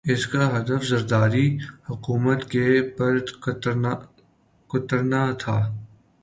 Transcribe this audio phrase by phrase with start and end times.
[0.05, 1.57] اس کا ہدف زرداری
[1.89, 2.81] حکومت کے
[2.97, 3.19] پر
[4.67, 5.57] کترنا تھا۔